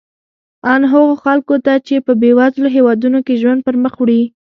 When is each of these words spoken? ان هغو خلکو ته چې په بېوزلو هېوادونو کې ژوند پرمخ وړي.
ان 0.71 0.81
هغو 0.91 1.13
خلکو 1.23 1.55
ته 1.65 1.73
چې 1.87 1.95
په 2.05 2.11
بېوزلو 2.21 2.67
هېوادونو 2.77 3.19
کې 3.25 3.39
ژوند 3.41 3.59
پرمخ 3.67 3.93
وړي. 3.99 4.21